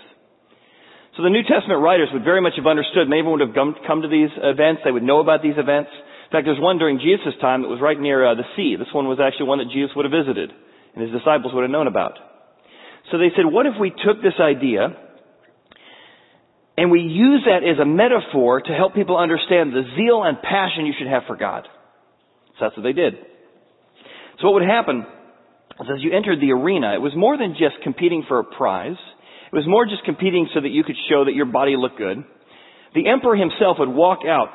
[1.17, 3.05] So the New Testament writers would very much have understood.
[3.05, 4.81] Maybe would have come to these events.
[4.83, 5.93] They would know about these events.
[5.93, 8.73] In fact, there's one during Jesus' time that was right near uh, the sea.
[8.73, 11.69] This one was actually one that Jesus would have visited and his disciples would have
[11.69, 12.34] known about.
[13.11, 14.87] So they said, what if we took this idea
[16.77, 20.85] and we use that as a metaphor to help people understand the zeal and passion
[20.85, 21.67] you should have for God?
[22.57, 23.15] So that's what they did.
[24.41, 25.05] So what would happen
[25.79, 28.97] as you entered the arena, it was more than just competing for a prize.
[29.51, 32.23] It was more just competing so that you could show that your body looked good.
[32.95, 34.49] The emperor himself would walk out.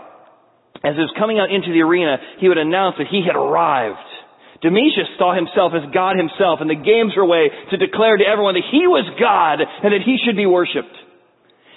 [0.82, 4.00] As he was coming out into the arena, he would announce that he had arrived.
[4.60, 8.28] Domitius saw himself as God himself, and the games were a way to declare to
[8.28, 10.92] everyone that he was God and that he should be worshipped.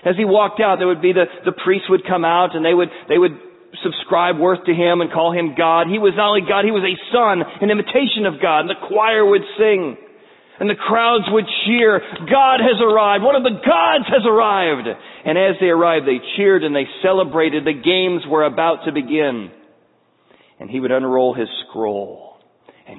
[0.03, 2.75] As he walked out, there would be the, the priests would come out and they
[2.75, 3.39] would, they would
[3.79, 5.87] subscribe worth to him and call him God.
[5.87, 8.83] He was not only God, he was a son, an imitation of God, and the
[8.83, 9.95] choir would sing.
[10.59, 14.91] And the crowds would cheer, God has arrived, one of the gods has arrived.
[14.91, 17.63] And as they arrived, they cheered and they celebrated.
[17.63, 19.55] The games were about to begin.
[20.59, 22.32] And he would unroll his scroll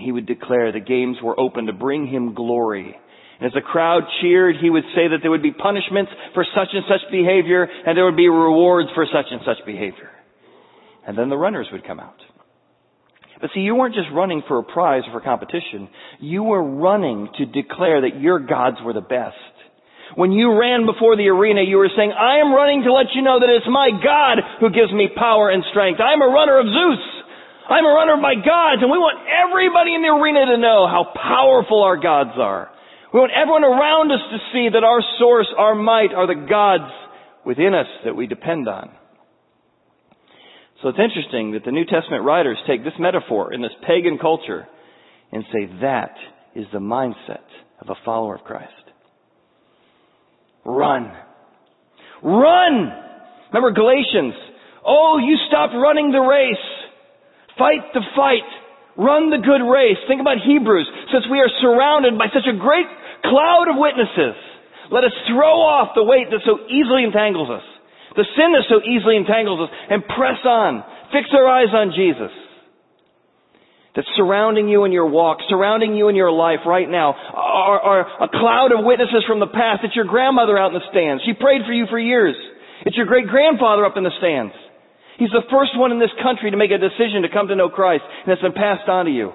[0.04, 2.94] he would declare the games were open to bring him glory.
[3.40, 6.68] And as the crowd cheered, he would say that there would be punishments for such
[6.72, 10.10] and such behavior, and there would be rewards for such and such behavior.
[11.06, 12.16] And then the runners would come out.
[13.40, 15.88] But see, you weren't just running for a prize or for competition.
[16.20, 19.36] You were running to declare that your gods were the best.
[20.14, 23.22] When you ran before the arena, you were saying, I am running to let you
[23.22, 26.00] know that it's my God who gives me power and strength.
[26.00, 27.04] I am a runner of Zeus.
[27.68, 30.84] I'm a runner of my gods, and we want everybody in the arena to know
[30.86, 32.70] how powerful our gods are.
[33.12, 36.92] We want everyone around us to see that our source, our might, are the gods
[37.46, 38.90] within us that we depend on.
[40.82, 44.68] So it's interesting that the New Testament writers take this metaphor in this pagan culture
[45.32, 46.12] and say that
[46.54, 47.48] is the mindset
[47.80, 48.72] of a follower of Christ.
[50.64, 51.12] Run.
[52.22, 52.92] Run!
[53.52, 54.34] Remember Galatians.
[54.84, 56.56] Oh, you stopped running the race.
[57.58, 58.46] Fight the fight.
[58.96, 59.98] Run the good race.
[60.06, 60.86] Think about Hebrews.
[61.10, 62.86] Since we are surrounded by such a great
[63.26, 64.38] cloud of witnesses,
[64.90, 67.66] let us throw off the weight that so easily entangles us,
[68.14, 70.84] the sin that so easily entangles us, and press on.
[71.10, 72.30] Fix our eyes on Jesus.
[73.94, 78.24] That's surrounding you in your walk, surrounding you in your life right now, are, are
[78.26, 79.86] a cloud of witnesses from the past.
[79.86, 81.22] It's your grandmother out in the stands.
[81.24, 82.34] She prayed for you for years.
[82.84, 84.52] It's your great grandfather up in the stands.
[85.18, 87.68] He's the first one in this country to make a decision to come to know
[87.68, 89.32] Christ, and it's been passed on to you.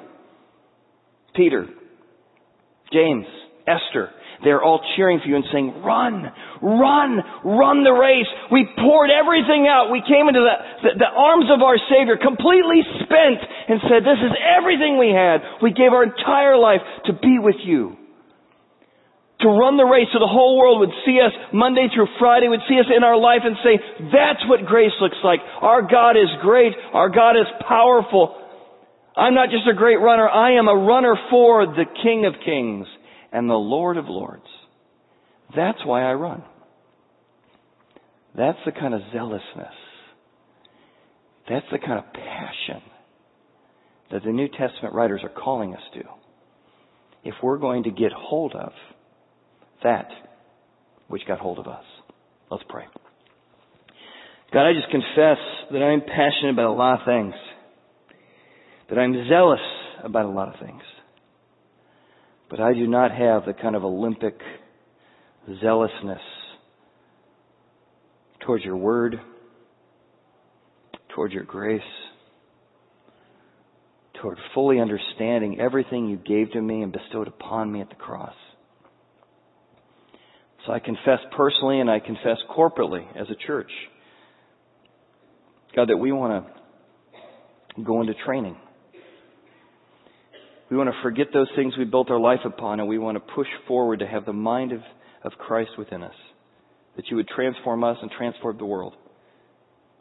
[1.36, 1.67] Peter,
[2.91, 3.25] James,
[3.67, 4.09] Esther,
[4.43, 7.11] they're all cheering for you and saying, run, run,
[7.43, 8.27] run the race.
[8.51, 9.91] We poured everything out.
[9.91, 14.19] We came into the, the, the, arms of our Savior completely spent and said, this
[14.23, 15.43] is everything we had.
[15.61, 16.80] We gave our entire life
[17.11, 17.99] to be with you
[19.41, 22.65] to run the race so the whole world would see us Monday through Friday, would
[22.67, 23.79] see us in our life and say,
[24.11, 25.39] that's what grace looks like.
[25.61, 26.73] Our God is great.
[26.93, 28.35] Our God is powerful.
[29.15, 30.27] I'm not just a great runner.
[30.27, 32.87] I am a runner for the King of Kings
[33.31, 34.43] and the Lord of Lords.
[35.55, 36.43] That's why I run.
[38.35, 39.73] That's the kind of zealousness.
[41.49, 42.81] That's the kind of passion
[44.11, 46.03] that the New Testament writers are calling us to.
[47.23, 48.71] If we're going to get hold of
[49.84, 50.09] that
[51.07, 51.84] which got hold of us.
[52.51, 52.86] Let's pray.
[54.51, 55.38] God, I just confess
[55.71, 57.34] that I'm passionate about a lot of things.
[58.89, 59.59] That I'm zealous
[60.03, 60.82] about a lot of things.
[62.49, 64.39] But I do not have the kind of Olympic
[65.61, 66.21] zealousness
[68.45, 69.19] towards your word,
[71.13, 71.82] towards your grace,
[74.19, 78.34] toward fully understanding everything you gave to me and bestowed upon me at the cross.
[80.74, 83.72] I confess personally and I confess corporately as a church,
[85.76, 86.45] God, that we want
[87.76, 88.55] to go into training.
[90.70, 93.34] We want to forget those things we built our life upon and we want to
[93.34, 94.82] push forward to have the mind of,
[95.24, 96.13] of Christ within us.
[96.95, 98.93] That you would transform us and transform the world.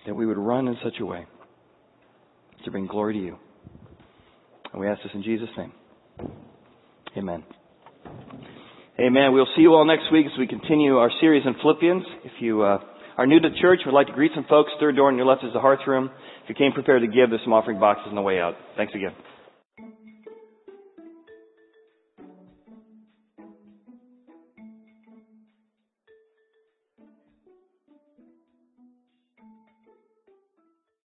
[0.06, 1.26] That we would run in such a way
[2.64, 3.36] to bring glory to you.
[4.72, 5.72] And we ask this in Jesus' name.
[7.16, 7.44] Amen.
[9.00, 9.32] Amen.
[9.32, 12.02] We'll see you all next week as we continue our series in Philippians.
[12.24, 12.78] If you uh,
[13.16, 15.44] are new to church, we'd like to greet some folks, third door on your left
[15.44, 16.10] is the hearth room.
[16.42, 18.54] If you came prepared to give, there's some offering boxes on the way out.
[18.76, 19.12] Thanks again.